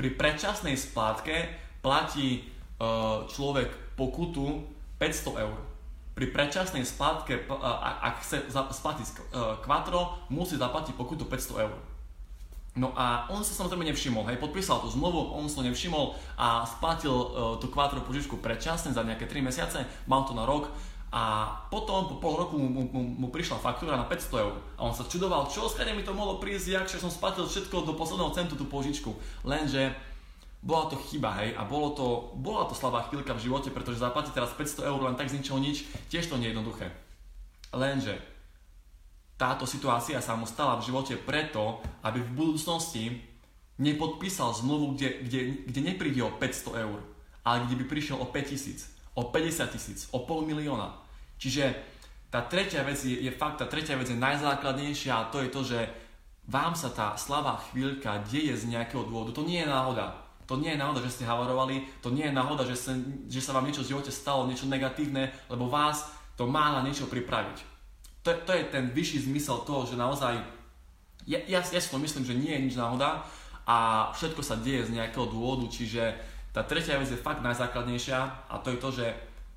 pri 0.00 0.16
predčasnej 0.16 0.80
splátke 0.80 1.44
platí 1.84 2.40
uh, 2.80 3.28
človek 3.28 3.68
pokutu 4.00 4.64
500 4.96 5.44
eur 5.44 5.69
pri 6.20 6.28
predčasnej 6.36 6.84
splátke, 6.84 7.48
ak 7.48 8.20
chce 8.20 8.52
splatiť 8.52 9.32
Quattro, 9.64 10.20
musí 10.28 10.60
zaplatiť 10.60 10.92
pokutu 10.92 11.24
500 11.24 11.64
eur. 11.64 11.72
No 12.76 12.92
a 12.92 13.24
on 13.32 13.40
sa 13.40 13.56
samozrejme 13.56 13.88
nevšimol, 13.88 14.28
hej, 14.28 14.36
podpísal 14.36 14.84
tú 14.84 14.92
zmluvu, 14.92 15.32
on 15.32 15.48
sa 15.48 15.64
nevšimol 15.64 16.14
a 16.36 16.62
splatil 16.68 17.10
uh, 17.10 17.56
tú 17.56 17.72
Quattro 17.72 18.04
požičku 18.04 18.38
predčasne 18.38 18.92
za 18.92 19.02
nejaké 19.02 19.26
3 19.26 19.42
mesiace, 19.42 19.82
mal 20.06 20.22
to 20.28 20.36
na 20.36 20.44
rok 20.44 20.70
a 21.10 21.50
potom 21.66 22.06
po 22.06 22.22
pol 22.22 22.38
roku 22.38 22.54
mu, 22.54 22.86
mu, 22.86 23.02
mu 23.02 23.28
prišla 23.34 23.58
faktúra 23.58 23.98
na 23.98 24.06
500 24.06 24.44
eur 24.46 24.54
a 24.78 24.86
on 24.86 24.94
sa 24.94 25.02
čudoval, 25.02 25.50
čo 25.50 25.66
skade 25.66 25.90
mi 25.90 26.06
to 26.06 26.14
mohlo 26.14 26.38
prísť, 26.38 26.78
ak 26.78 26.86
som 26.86 27.10
splatil 27.10 27.42
všetko 27.50 27.82
do 27.82 27.98
posledného 27.98 28.30
centu 28.30 28.54
tú 28.54 28.70
požičku. 28.70 29.10
Lenže 29.42 29.90
bola 30.60 30.92
to 30.92 30.96
chyba, 31.08 31.40
hej, 31.40 31.56
a 31.56 31.64
bolo 31.64 31.96
to, 31.96 32.06
bola 32.36 32.68
to 32.68 32.76
slabá 32.76 33.08
chvíľka 33.08 33.32
v 33.32 33.48
živote, 33.48 33.72
pretože 33.72 34.04
zaplatiť 34.04 34.36
teraz 34.36 34.52
500 34.52 34.92
eur 34.92 35.00
len 35.08 35.16
tak 35.16 35.32
z 35.32 35.40
ničoho 35.40 35.56
nič, 35.56 35.88
tiež 36.12 36.28
to 36.28 36.36
nie 36.36 36.48
je 36.48 36.52
jednoduché. 36.52 36.92
Lenže 37.72 38.20
táto 39.40 39.64
situácia 39.64 40.20
sa 40.20 40.36
mu 40.36 40.44
stala 40.44 40.76
v 40.76 40.92
živote 40.92 41.16
preto, 41.16 41.80
aby 42.04 42.20
v 42.20 42.34
budúcnosti 42.36 43.04
nepodpísal 43.80 44.52
zmluvu, 44.52 45.00
kde, 45.00 45.08
kde, 45.24 45.40
kde 45.64 45.80
nepríde 45.80 46.20
o 46.20 46.36
500 46.36 46.84
eur, 46.84 47.00
ale 47.40 47.64
kde 47.64 47.80
by 47.80 47.84
prišiel 47.88 48.20
o 48.20 48.28
5 48.28 48.52
tisíc, 48.52 48.92
o 49.16 49.32
50 49.32 49.72
tisíc, 49.72 50.00
o 50.12 50.28
pol 50.28 50.44
milióna. 50.44 50.92
Čiže 51.40 51.72
tá 52.28 52.44
tretia 52.44 52.84
vec 52.84 53.00
je, 53.00 53.16
je 53.16 53.32
fakt, 53.32 53.64
tá 53.64 53.66
tretia 53.66 53.96
vec 53.96 54.12
je 54.12 54.20
najzákladnejšia 54.20 55.12
a 55.16 55.28
to 55.32 55.40
je 55.40 55.48
to, 55.48 55.60
že 55.64 55.80
vám 56.44 56.76
sa 56.76 56.92
tá 56.92 57.16
slabá 57.16 57.56
chvíľka 57.72 58.20
deje 58.28 58.52
z 58.60 58.68
nejakého 58.68 59.08
dôvodu. 59.08 59.40
To 59.40 59.48
nie 59.48 59.64
je 59.64 59.72
náhoda. 59.72 60.29
To 60.50 60.58
nie 60.58 60.74
je 60.74 60.82
náhoda, 60.82 60.98
že 60.98 61.14
ste 61.14 61.30
havarovali, 61.30 61.86
to 62.02 62.10
nie 62.10 62.26
je 62.26 62.34
náhoda, 62.34 62.66
že 62.66 62.74
sa, 62.74 62.90
že 63.30 63.38
sa 63.38 63.54
vám 63.54 63.70
niečo 63.70 63.86
v 63.86 63.94
živote 63.94 64.10
stalo, 64.10 64.50
niečo 64.50 64.66
negatívne, 64.66 65.30
lebo 65.46 65.70
vás 65.70 66.10
to 66.34 66.50
má 66.50 66.74
na 66.74 66.82
niečo 66.82 67.06
pripraviť. 67.06 67.62
To, 68.26 68.34
to 68.42 68.50
je 68.58 68.66
ten 68.66 68.90
vyšší 68.90 69.30
zmysel 69.30 69.62
toho, 69.62 69.86
že 69.86 69.94
naozaj, 69.94 70.42
ja, 71.30 71.38
ja, 71.46 71.62
ja 71.62 71.78
si 71.78 71.86
to 71.86 72.02
myslím, 72.02 72.26
že 72.26 72.34
nie 72.34 72.50
je 72.50 72.64
nič 72.66 72.74
náhoda 72.74 73.22
a 73.62 74.10
všetko 74.10 74.42
sa 74.42 74.58
deje 74.58 74.90
z 74.90 74.98
nejakého 74.98 75.30
dôvodu, 75.30 75.70
čiže 75.70 76.18
tá 76.50 76.66
tretia 76.66 76.98
vec 76.98 77.06
je 77.06 77.14
fakt 77.14 77.46
najzákladnejšia 77.46 78.50
a 78.50 78.58
to 78.58 78.74
je 78.74 78.82
to, 78.82 78.90
že 78.90 79.06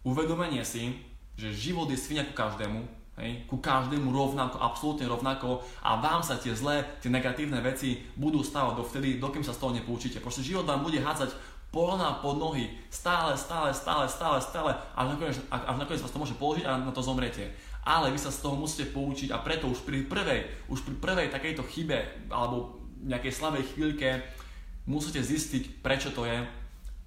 uvedomenie 0.05 0.61
si, 0.61 0.93
že 1.33 1.49
život 1.49 1.89
je 1.89 1.97
svinia 1.97 2.21
ku 2.21 2.37
každému, 2.37 2.85
Hej, 3.13 3.45
ku 3.45 3.61
každému 3.61 4.09
rovnako, 4.09 4.57
absolútne 4.57 5.05
rovnako. 5.05 5.61
A 5.85 6.01
vám 6.01 6.25
sa 6.25 6.33
tie 6.33 6.49
zlé, 6.57 6.81
tie 6.97 7.13
negatívne 7.13 7.61
veci 7.61 8.01
budú 8.17 8.41
stávať 8.41 8.81
dovtedy, 8.81 9.21
dokým 9.21 9.45
sa 9.45 9.53
z 9.53 9.61
toho 9.61 9.75
nepoučíte. 9.77 10.17
Proste 10.17 10.41
život 10.41 10.65
vám 10.65 10.81
bude 10.81 10.97
hádzať 10.97 11.29
polná 11.69 12.21
pod 12.21 12.37
nohy, 12.37 12.69
stále, 12.89 13.33
stále, 13.37 13.73
stále, 13.73 14.05
stále, 14.05 14.37
stále, 14.41 14.77
až 14.93 15.05
nakoniec, 15.13 15.37
až 15.49 15.77
nakoniec 15.77 16.01
vás 16.05 16.13
to 16.13 16.21
môže 16.21 16.37
položiť 16.37 16.65
a 16.69 16.77
na 16.77 16.93
to 16.93 17.01
zomriete. 17.01 17.49
Ale 17.85 18.13
vy 18.13 18.17
sa 18.21 18.29
z 18.29 18.45
toho 18.45 18.53
musíte 18.53 18.93
poučiť 18.93 19.33
a 19.33 19.41
preto 19.41 19.69
už 19.69 19.81
pri 19.81 20.05
prvej, 20.05 20.69
už 20.69 20.85
pri 20.85 20.95
prvej 21.01 21.27
takejto 21.33 21.65
chybe 21.65 22.29
alebo 22.29 22.77
nejakej 23.01 23.33
slabej 23.33 23.73
chvíľke 23.73 24.21
musíte 24.85 25.21
zistiť, 25.21 25.81
prečo 25.81 26.13
to 26.13 26.29
je, 26.29 26.45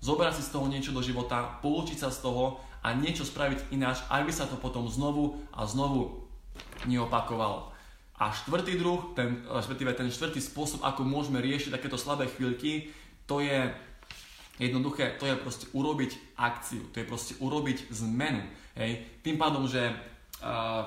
zobrať 0.03 0.35
si 0.39 0.43
z 0.45 0.53
toho 0.53 0.67
niečo 0.67 0.93
do 0.93 1.01
života, 1.01 1.63
poučiť 1.63 2.03
sa 2.03 2.11
z 2.11 2.27
toho 2.27 2.59
a 2.87 2.95
niečo 2.95 3.26
spraviť 3.26 3.75
ináč, 3.75 4.07
aby 4.14 4.31
sa 4.31 4.47
to 4.47 4.55
potom 4.55 4.87
znovu 4.87 5.43
a 5.50 5.66
znovu 5.66 6.23
neopakovalo. 6.87 7.75
A 8.23 8.31
štvrtý 8.31 8.78
druh, 8.78 9.11
ten, 9.19 9.43
respektíve 9.50 9.90
ten 9.99 10.07
štvrtý 10.07 10.38
spôsob, 10.38 10.87
ako 10.87 11.02
môžeme 11.02 11.43
riešiť 11.43 11.75
takéto 11.75 11.99
slabé 11.99 12.31
chvíľky, 12.31 12.95
to 13.26 13.43
je 13.43 13.75
Jednoduché, 14.57 15.21
to 15.21 15.28
je 15.28 15.37
proste 15.37 15.69
urobiť 15.76 16.40
akciu, 16.40 16.88
to 16.88 17.05
je 17.05 17.05
proste 17.05 17.37
urobiť 17.45 17.93
zmenu. 17.93 18.40
Hej. 18.73 19.21
Tým 19.21 19.37
pádom, 19.37 19.69
že 19.69 19.85
uh, 19.85 20.81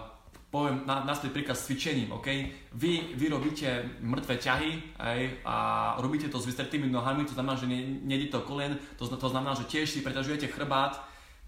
poviem 0.49 0.89
na, 0.89 1.05
následný 1.05 1.37
príklad 1.37 1.53
s 1.53 1.69
cvičením, 1.69 2.09
OK? 2.09 2.27
Vy, 2.73 3.13
vy 3.13 3.25
robíte 3.29 3.69
mŕtve 4.01 4.41
ťahy 4.41 4.71
hej, 4.97 5.21
a 5.45 5.93
robíte 6.01 6.33
to 6.33 6.41
s 6.41 6.49
vystretými 6.49 6.89
nohami, 6.89 7.29
to 7.29 7.37
znamená, 7.37 7.53
že 7.61 7.69
nejde 7.69 8.33
to 8.33 8.41
kolen, 8.41 8.73
to, 8.97 9.05
to 9.05 9.29
znamená, 9.29 9.53
že 9.53 9.69
tiež 9.69 9.85
si 9.85 10.01
preťažujete 10.01 10.49
chrbát, 10.49 10.97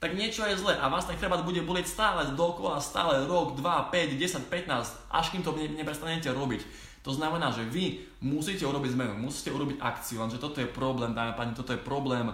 tak 0.01 0.17
niečo 0.17 0.41
je 0.49 0.57
zle 0.57 0.73
a 0.73 0.89
vás 0.89 1.05
ten 1.05 1.13
chrbát 1.13 1.45
bude 1.45 1.61
bolieť 1.61 1.85
stále 1.85 2.25
dokola, 2.33 2.81
stále 2.81 3.21
rok, 3.29 3.53
2, 3.53 3.93
5, 3.93 4.17
10, 4.17 4.49
15, 4.49 5.13
až 5.13 5.25
kým 5.29 5.45
to 5.45 5.53
ne, 5.53 5.69
neprestanete 5.77 6.33
robiť. 6.33 6.65
To 7.05 7.13
znamená, 7.13 7.53
že 7.53 7.61
vy 7.69 8.01
musíte 8.17 8.65
urobiť 8.65 8.97
zmenu, 8.97 9.13
musíte 9.21 9.53
urobiť 9.53 9.77
akciu, 9.77 10.25
lenže 10.25 10.41
toto 10.41 10.57
je 10.57 10.65
problém, 10.65 11.13
dáme 11.13 11.37
pani, 11.37 11.53
toto 11.53 11.69
je 11.69 11.77
problém 11.77 12.33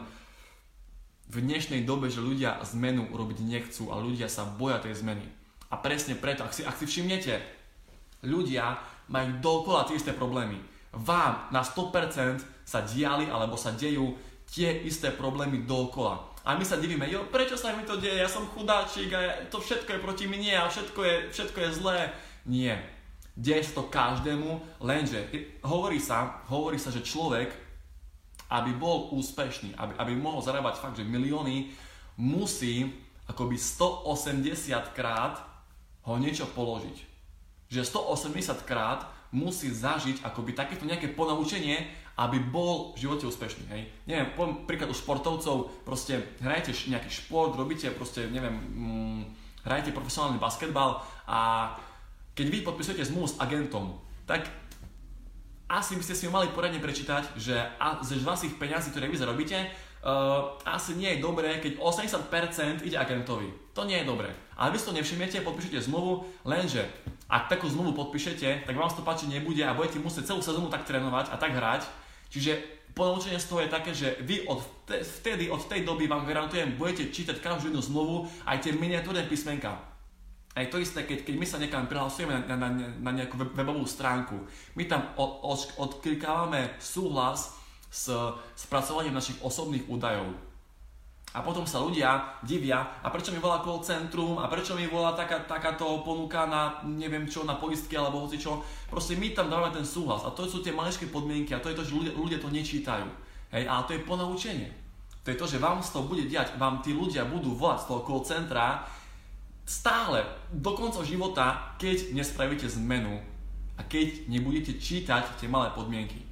v 1.28 1.44
dnešnej 1.44 1.84
dobe, 1.84 2.08
že 2.08 2.24
ľudia 2.24 2.64
zmenu 2.72 3.12
urobiť 3.12 3.44
nechcú 3.44 3.92
a 3.92 4.00
ľudia 4.00 4.32
sa 4.32 4.48
boja 4.48 4.80
tej 4.80 5.04
zmeny. 5.04 5.28
A 5.68 5.76
presne 5.76 6.16
preto, 6.16 6.48
ak 6.48 6.56
si, 6.56 6.64
ak 6.64 6.80
si 6.80 6.88
všimnete, 6.88 7.36
ľudia 8.24 8.80
majú 9.12 9.44
dokola 9.44 9.84
tie 9.84 10.00
isté 10.00 10.16
problémy. 10.16 10.56
Vám 10.96 11.52
na 11.52 11.68
100% 11.68 12.40
sa 12.64 12.80
diali 12.88 13.28
alebo 13.28 13.60
sa 13.60 13.76
dejú 13.76 14.16
tie 14.48 14.72
isté 14.88 15.12
problémy 15.12 15.68
dokola. 15.68 16.24
A 16.48 16.56
my 16.56 16.64
sa 16.64 16.80
divíme, 16.80 17.04
jo, 17.12 17.28
prečo 17.28 17.60
sa 17.60 17.76
mi 17.76 17.84
to 17.84 18.00
deje, 18.00 18.24
ja 18.24 18.30
som 18.32 18.48
chudáčik 18.48 19.12
a 19.12 19.44
to 19.52 19.60
všetko 19.60 20.00
je 20.00 20.00
proti 20.00 20.26
mne 20.32 20.56
a 20.56 20.72
všetko 20.72 21.00
je, 21.04 21.16
všetko 21.36 21.58
je 21.60 21.70
zlé. 21.76 22.00
Nie, 22.48 22.80
Deje 23.38 23.70
sa 23.70 23.78
to 23.78 23.94
každému, 23.94 24.82
lenže 24.82 25.30
hovorí 25.62 26.02
sa, 26.02 26.42
hovorí 26.50 26.82
sa, 26.82 26.90
že 26.90 27.06
človek, 27.06 27.54
aby 28.50 28.74
bol 28.74 29.14
úspešný, 29.14 29.78
aby, 29.78 29.94
aby 29.94 30.12
mohol 30.18 30.42
zarábať 30.42 30.82
fakt, 30.82 30.98
že 30.98 31.06
milióny, 31.06 31.70
musí 32.18 32.90
akoby 33.30 33.54
180 33.62 34.58
krát 34.98 35.38
ho 36.02 36.18
niečo 36.18 36.50
položiť. 36.50 36.98
Že 37.70 37.82
180 37.86 38.66
krát 38.66 39.06
musí 39.36 39.72
zažiť 39.72 40.24
akoby 40.24 40.56
takéto 40.56 40.88
nejaké 40.88 41.12
ponaučenie, 41.12 41.88
aby 42.18 42.42
bol 42.42 42.98
v 42.98 43.06
živote 43.06 43.30
úspešný. 43.30 43.70
Hej? 43.70 43.82
Neviem, 44.10 44.28
poviem 44.34 44.66
príklad 44.66 44.90
u 44.90 44.96
športovcov, 44.98 45.86
proste 45.86 46.38
hrajete 46.42 46.74
nejaký 46.90 47.10
šport, 47.14 47.54
robíte 47.54 47.94
proste, 47.94 48.26
neviem, 48.34 48.58
mm, 48.58 49.22
hrajete 49.68 49.94
profesionálny 49.94 50.42
basketbal 50.42 51.04
a 51.30 51.72
keď 52.34 52.48
vy 52.50 52.58
podpisujete 52.66 53.06
zmluvu 53.10 53.28
s 53.30 53.40
agentom, 53.42 53.98
tak 54.26 54.50
asi 55.68 56.00
by 56.00 56.04
ste 56.04 56.16
si 56.16 56.26
ho 56.26 56.32
mali 56.32 56.48
poradne 56.56 56.80
prečítať, 56.80 57.36
že 57.36 57.54
z 58.02 58.24
vašich 58.24 58.56
peňazí, 58.56 58.96
ktoré 58.96 59.12
vy 59.12 59.20
zarobíte, 59.20 59.68
uh, 60.08 60.56
asi 60.64 60.96
nie 60.96 61.20
je 61.20 61.24
dobré, 61.24 61.60
keď 61.60 61.84
80% 61.84 62.88
ide 62.88 62.96
agentovi. 62.96 63.52
To 63.76 63.84
nie 63.84 64.00
je 64.00 64.08
dobré. 64.08 64.32
Ale 64.56 64.72
vy 64.72 64.80
si 64.80 64.88
to 64.88 64.96
nevšimnete, 64.96 65.44
podpíšete 65.44 65.86
zmluvu, 65.92 66.24
lenže 66.48 66.88
ak 67.28 67.52
takú 67.52 67.68
zmluvu 67.68 67.94
podpíšete, 67.94 68.64
tak 68.64 68.74
vám 68.74 68.88
to 68.88 69.04
páčiť 69.04 69.38
nebude 69.38 69.62
a 69.62 69.76
budete 69.76 70.00
musieť 70.00 70.34
celú 70.34 70.40
sezónu 70.40 70.72
tak 70.72 70.88
trénovať 70.88 71.30
a 71.30 71.36
tak 71.36 71.52
hrať. 71.52 71.84
Čiže 72.32 72.58
ponaučenie 72.96 73.38
z 73.38 73.48
toho 73.52 73.60
je 73.62 73.70
také, 73.70 73.92
že 73.94 74.16
vy 74.24 74.48
od 74.48 74.64
vtedy, 74.88 75.52
od 75.52 75.62
tej 75.68 75.84
doby 75.84 76.08
vám 76.08 76.26
garantujem, 76.26 76.80
budete 76.80 77.12
čítať 77.12 77.44
každú 77.44 77.70
jednu 77.70 77.84
zmluvu, 77.84 78.16
aj 78.48 78.64
tie 78.64 78.74
miniatúrne 78.74 79.28
písmenka 79.28 79.98
a 80.58 80.66
je 80.66 80.74
to 80.74 80.82
isté, 80.82 81.06
keď, 81.06 81.22
keď 81.22 81.36
my 81.38 81.46
sa 81.46 81.62
niekam 81.62 81.86
prihlasujeme 81.86 82.34
na, 82.50 82.58
na, 82.58 82.70
na 82.74 83.12
nejakú 83.14 83.38
webovú 83.54 83.86
stránku, 83.86 84.42
my 84.74 84.90
tam 84.90 85.14
od, 85.14 85.46
od, 85.46 85.62
odklikávame 85.78 86.82
súhlas 86.82 87.57
s 87.98 88.14
spracovaním 88.54 89.18
našich 89.18 89.42
osobných 89.42 89.90
údajov. 89.90 90.30
A 91.36 91.44
potom 91.44 91.68
sa 91.68 91.84
ľudia 91.84 92.40
divia, 92.42 92.82
a 93.04 93.12
prečo 93.12 93.36
mi 93.36 93.38
volá 93.42 93.60
call 93.62 93.84
centrum, 93.84 94.40
a 94.40 94.48
prečo 94.48 94.74
mi 94.74 94.88
volá 94.88 95.12
taká, 95.14 95.44
takáto 95.44 96.02
ponuka 96.02 96.48
na 96.48 96.82
neviem 96.88 97.28
čo, 97.28 97.44
na 97.44 97.60
poistky 97.60 98.00
alebo 98.00 98.24
hoci 98.26 98.40
čo. 98.40 98.64
Proste 98.88 99.20
my 99.20 99.36
tam 99.36 99.52
dávame 99.52 99.76
ten 99.76 99.84
súhlas 99.84 100.24
a 100.24 100.32
to 100.32 100.48
sú 100.48 100.64
tie 100.64 100.74
maličké 100.74 101.12
podmienky 101.12 101.52
a 101.54 101.62
to 101.62 101.70
je 101.70 101.78
to, 101.78 101.84
že 101.84 101.94
ľudia, 101.94 102.14
ľudia 102.16 102.40
to 102.40 102.50
nečítajú. 102.50 103.06
Hej, 103.54 103.64
ale 103.68 103.86
to 103.86 103.92
je 103.94 104.08
ponaučenie. 104.08 104.70
To 105.28 105.36
je 105.36 105.38
to, 105.38 105.46
že 105.46 105.60
vám 105.60 105.84
toho 105.84 106.08
bude 106.08 106.24
diať, 106.26 106.56
vám 106.56 106.80
tí 106.80 106.96
ľudia 106.96 107.28
budú 107.28 107.52
volať 107.54 107.84
z 107.84 107.88
toho 107.92 108.02
call 108.08 108.24
centra 108.24 108.88
stále 109.68 110.24
do 110.56 110.72
konca 110.72 111.04
života, 111.04 111.76
keď 111.76 112.16
nespravíte 112.16 112.72
zmenu 112.80 113.20
a 113.76 113.84
keď 113.84 114.32
nebudete 114.32 114.80
čítať 114.80 115.38
tie 115.38 115.52
malé 115.52 115.76
podmienky. 115.76 116.24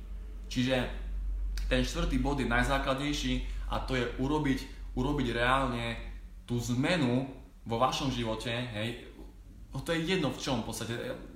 Čiže 0.47 1.04
ten 1.65 1.81
štvrtý 1.81 2.21
bod 2.21 2.39
je 2.41 2.47
najzákladnejší 2.47 3.33
a 3.73 3.81
to 3.81 3.97
je 3.97 4.05
urobiť, 4.21 4.59
urobiť 4.93 5.27
reálne 5.33 5.97
tú 6.45 6.61
zmenu 6.73 7.25
vo 7.65 7.77
vašom 7.81 8.13
živote, 8.13 8.53
hej, 8.53 9.15
to 9.83 9.91
je 9.91 10.07
jedno 10.07 10.31
v 10.31 10.39
čom 10.39 10.63
v 10.63 10.71
podstate. 10.71 10.93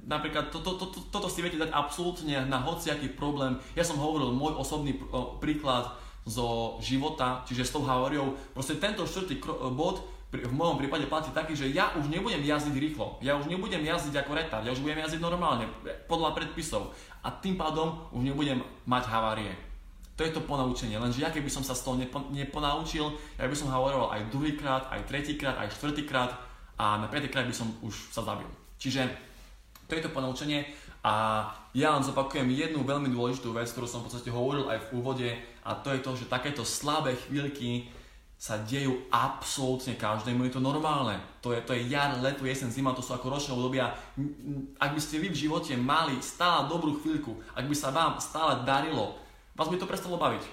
Napríklad 0.08 0.48
to, 0.48 0.64
to, 0.64 0.80
to, 0.80 0.86
to, 0.96 1.00
toto 1.12 1.28
si 1.28 1.44
viete 1.44 1.60
dať 1.60 1.76
absolútne 1.76 2.48
na 2.48 2.62
hociaký 2.64 3.12
problém. 3.12 3.60
Ja 3.76 3.84
som 3.84 4.00
hovoril 4.00 4.32
môj 4.32 4.56
osobný 4.56 4.96
príklad 5.44 5.92
zo 6.24 6.80
života, 6.80 7.44
čiže 7.44 7.68
s 7.68 7.74
tou 7.76 7.84
havariou. 7.84 8.38
Proste 8.56 8.80
tento 8.80 9.04
štvrtý 9.04 9.44
bod 9.76 10.08
v 10.30 10.54
mojom 10.54 10.78
prípade 10.78 11.10
platí 11.10 11.34
taký, 11.34 11.58
že 11.58 11.74
ja 11.74 11.90
už 11.98 12.06
nebudem 12.06 12.46
jazdiť 12.46 12.76
rýchlo, 12.78 13.18
ja 13.18 13.34
už 13.34 13.50
nebudem 13.50 13.82
jazdiť 13.82 14.14
ako 14.22 14.38
retard, 14.38 14.62
ja 14.62 14.70
už 14.70 14.86
budem 14.86 15.02
jazdiť 15.02 15.18
normálne, 15.18 15.66
podľa 16.06 16.38
predpisov 16.38 16.94
a 17.26 17.34
tým 17.34 17.58
pádom 17.58 17.98
už 18.14 18.30
nebudem 18.30 18.62
mať 18.86 19.10
havárie. 19.10 19.69
To 20.20 20.28
je 20.28 20.36
to 20.36 20.44
ponaučenie, 20.44 21.00
lenže 21.00 21.24
ja 21.24 21.32
keby 21.32 21.48
som 21.48 21.64
sa 21.64 21.72
z 21.72 21.88
toho 21.88 21.96
nepo, 21.96 22.20
neponaučil, 22.36 23.08
ja 23.40 23.48
by 23.48 23.56
som 23.56 23.72
havaroval 23.72 24.12
aj 24.12 24.28
druhýkrát, 24.28 24.92
aj 24.92 25.08
tretíkrát, 25.08 25.56
aj 25.64 25.72
štvrtýkrát 25.80 26.36
a 26.76 27.00
na 27.00 27.08
piatýkrát 27.08 27.48
by 27.48 27.56
som 27.56 27.72
už 27.80 28.12
sa 28.12 28.28
zabil. 28.28 28.52
Čiže 28.76 29.08
to 29.88 29.96
je 29.96 30.04
to 30.04 30.12
ponaučenie 30.12 30.68
a 31.08 31.48
ja 31.72 31.96
len 31.96 32.04
zopakujem 32.04 32.52
jednu 32.52 32.84
veľmi 32.84 33.08
dôležitú 33.16 33.56
vec, 33.56 33.72
ktorú 33.72 33.88
som 33.88 34.04
v 34.04 34.12
podstate 34.12 34.28
hovoril 34.28 34.68
aj 34.68 34.92
v 34.92 35.00
úvode 35.00 35.30
a 35.64 35.72
to 35.80 35.96
je 35.96 36.04
to, 36.04 36.12
že 36.20 36.28
takéto 36.28 36.68
slabé 36.68 37.16
chvíľky 37.16 37.88
sa 38.36 38.60
dejú 38.60 39.08
absolútne 39.16 39.96
každému, 39.96 40.52
je 40.52 40.60
to 40.60 40.64
normálne. 40.64 41.16
To 41.40 41.56
je, 41.56 41.64
to 41.64 41.72
je 41.76 41.88
jar, 41.88 42.20
leto, 42.20 42.44
jesen, 42.44 42.72
zima, 42.72 42.92
to 42.92 43.00
sú 43.00 43.16
ako 43.16 43.40
ročné 43.40 43.56
obdobia. 43.56 43.96
Ak 44.84 44.92
by 44.92 45.00
ste 45.00 45.24
vy 45.24 45.32
v 45.32 45.48
živote 45.48 45.80
mali 45.80 46.20
stále 46.20 46.68
dobrú 46.68 47.00
chvíľku, 47.00 47.40
ak 47.56 47.68
by 47.68 47.76
sa 47.76 47.96
vám 47.96 48.20
stále 48.20 48.68
darilo, 48.68 49.29
vás 49.60 49.68
by 49.68 49.76
to 49.76 49.92
prestalo 49.92 50.16
baviť. 50.16 50.44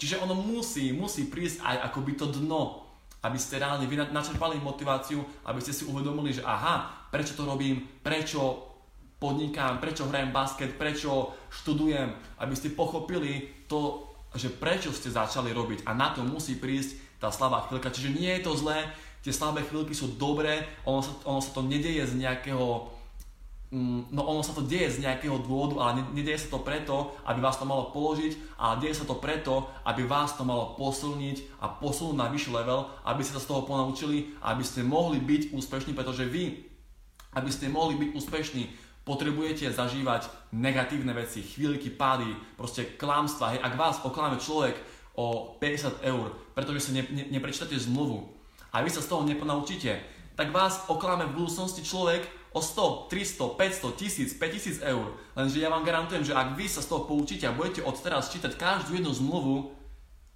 Čiže 0.00 0.24
ono 0.24 0.32
musí, 0.32 0.90
musí 0.96 1.28
prísť 1.28 1.60
aj 1.60 1.92
akoby 1.92 2.16
to 2.16 2.32
dno, 2.32 2.80
aby 3.20 3.36
ste 3.36 3.60
reálne 3.60 3.84
načerpali 3.88 4.56
motiváciu, 4.56 5.20
aby 5.44 5.60
ste 5.60 5.76
si 5.76 5.84
uvedomili, 5.84 6.32
že 6.32 6.40
aha, 6.40 7.08
prečo 7.12 7.36
to 7.36 7.44
robím, 7.44 7.84
prečo 8.00 8.72
podnikám, 9.20 9.80
prečo 9.80 10.08
hrajem 10.08 10.32
basket, 10.32 10.76
prečo 10.76 11.32
študujem, 11.48 12.12
aby 12.40 12.54
ste 12.56 12.76
pochopili 12.76 13.64
to, 13.68 14.04
že 14.34 14.52
prečo 14.52 14.90
ste 14.92 15.12
začali 15.12 15.54
robiť 15.54 15.86
a 15.86 15.94
na 15.94 16.12
to 16.12 16.26
musí 16.26 16.58
prísť 16.58 17.20
tá 17.22 17.30
slabá 17.32 17.64
chvíľka. 17.68 17.94
Čiže 17.94 18.16
nie 18.16 18.32
je 18.36 18.44
to 18.44 18.52
zlé, 18.58 18.84
tie 19.24 19.32
slabé 19.32 19.64
chvíľky 19.64 19.96
sú 19.96 20.20
dobré, 20.20 20.68
ono 20.84 21.00
sa, 21.00 21.12
ono 21.24 21.40
sa 21.40 21.56
to 21.56 21.64
nedeje 21.64 22.04
z 22.04 22.20
nejakého 22.20 22.92
no 24.14 24.22
ono 24.22 24.46
sa 24.46 24.54
to 24.54 24.62
deje 24.62 24.98
z 24.98 25.02
nejakého 25.02 25.42
dôvodu, 25.42 25.82
ale 25.82 26.06
nedieje 26.14 26.46
sa 26.46 26.54
to 26.54 26.62
preto, 26.62 27.10
aby 27.26 27.42
vás 27.42 27.58
to 27.58 27.66
malo 27.66 27.90
položiť, 27.90 28.54
ale 28.54 28.78
deje 28.78 29.02
sa 29.02 29.04
to 29.04 29.18
preto, 29.18 29.66
aby 29.82 30.06
vás 30.06 30.38
to 30.38 30.46
malo 30.46 30.78
posilniť 30.78 31.58
a 31.58 31.66
posunúť 31.74 32.14
na 32.14 32.30
vyšší 32.30 32.50
level, 32.54 32.86
aby 33.02 33.20
ste 33.26 33.34
sa 33.34 33.42
z 33.42 33.50
toho 33.50 33.66
ponaučili, 33.66 34.38
aby 34.46 34.62
ste 34.62 34.86
mohli 34.86 35.18
byť 35.18 35.50
úspešní, 35.50 35.92
pretože 35.98 36.22
vy, 36.30 36.62
aby 37.34 37.50
ste 37.50 37.66
mohli 37.66 37.98
byť 37.98 38.10
úspešní, 38.14 38.62
potrebujete 39.02 39.68
zažívať 39.68 40.30
negatívne 40.54 41.12
veci, 41.12 41.44
chvíľky, 41.44 41.92
pády, 41.92 42.30
proste 42.56 42.96
klamstva. 42.96 43.52
Hej, 43.52 43.60
ak 43.60 43.74
vás 43.76 43.96
oklame 44.00 44.40
človek, 44.40 44.78
o 45.14 45.54
50 45.62 46.02
eur, 46.02 46.34
pretože 46.58 46.90
si 46.90 46.90
ne, 46.90 47.06
ne, 47.06 47.24
neprečítate 47.30 47.78
zmluvu 47.78 48.34
a 48.74 48.82
vy 48.82 48.90
sa 48.90 48.98
z 48.98 49.10
toho 49.14 49.22
neponaučíte, 49.22 50.02
tak 50.34 50.50
vás 50.50 50.90
oklame 50.90 51.30
v 51.30 51.38
budúcnosti 51.38 51.86
človek 51.86 52.26
o 52.54 52.62
100, 52.62 53.10
300, 53.10 53.58
500, 53.58 53.98
1000, 53.98 54.38
5000 54.38 54.78
eur. 54.86 55.06
Lenže 55.34 55.58
ja 55.58 55.68
vám 55.68 55.82
garantujem, 55.82 56.22
že 56.22 56.38
ak 56.38 56.54
vy 56.54 56.70
sa 56.70 56.78
z 56.78 56.88
toho 56.94 57.02
poučíte 57.10 57.50
a 57.50 57.52
budete 57.52 57.82
od 57.82 57.98
teraz 57.98 58.30
čítať 58.30 58.54
každú 58.54 58.94
jednu 58.94 59.10
zmluvu, 59.10 59.74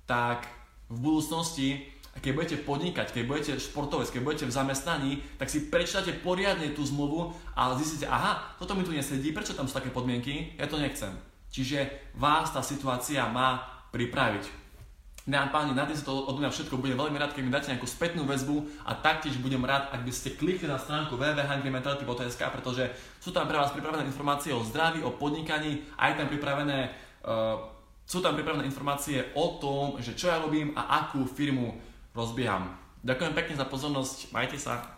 tak 0.02 0.50
v 0.90 0.98
budúcnosti, 0.98 1.86
keď 2.18 2.32
budete 2.34 2.56
podnikať, 2.66 3.06
keď 3.14 3.22
budete 3.22 3.52
športovec, 3.62 4.10
keď 4.10 4.22
budete 4.26 4.46
v 4.50 4.56
zamestnaní, 4.56 5.12
tak 5.38 5.46
si 5.46 5.70
prečítate 5.70 6.10
poriadne 6.18 6.74
tú 6.74 6.82
zmluvu 6.82 7.30
a 7.54 7.78
zistíte, 7.78 8.10
aha, 8.10 8.58
toto 8.58 8.74
mi 8.74 8.82
tu 8.82 8.90
nesedí, 8.90 9.30
prečo 9.30 9.54
tam 9.54 9.70
sú 9.70 9.78
také 9.78 9.94
podmienky, 9.94 10.58
ja 10.58 10.66
to 10.66 10.82
nechcem. 10.82 11.14
Čiže 11.54 12.10
vás 12.18 12.50
tá 12.50 12.66
situácia 12.66 13.22
má 13.30 13.62
pripraviť. 13.94 14.67
Dámy 15.28 15.52
páni, 15.52 15.76
na 15.76 15.84
dnes 15.84 16.00
to 16.00 16.24
od 16.24 16.40
mňa 16.40 16.48
všetko. 16.48 16.80
Budem 16.80 16.96
veľmi 16.96 17.20
rád, 17.20 17.36
keď 17.36 17.42
mi 17.44 17.52
dáte 17.52 17.68
nejakú 17.68 17.84
spätnú 17.84 18.24
väzbu 18.24 18.64
a 18.88 18.96
taktiež 18.96 19.36
budem 19.44 19.60
rád, 19.60 19.92
ak 19.92 20.00
by 20.00 20.08
ste 20.08 20.32
klikli 20.40 20.64
na 20.64 20.80
stránku 20.80 21.20
www.hungrymentality.sk, 21.20 22.40
pretože 22.48 22.88
sú 23.20 23.28
tam 23.28 23.44
pre 23.44 23.60
vás 23.60 23.68
pripravené 23.76 24.08
informácie 24.08 24.56
o 24.56 24.64
zdraví, 24.64 25.04
o 25.04 25.12
podnikaní, 25.12 25.84
aj 26.00 26.16
tam 26.16 26.32
pripravené 26.32 26.96
uh, 27.28 27.60
Sú 28.08 28.24
tam 28.24 28.40
pripravené 28.40 28.64
informácie 28.64 29.36
o 29.36 29.60
tom, 29.60 30.00
že 30.00 30.16
čo 30.16 30.32
ja 30.32 30.40
robím 30.40 30.72
a 30.72 31.04
akú 31.04 31.28
firmu 31.28 31.76
rozbieham. 32.16 32.72
Ďakujem 33.04 33.36
pekne 33.36 33.54
za 33.60 33.68
pozornosť, 33.68 34.32
majte 34.32 34.56
sa. 34.56 34.97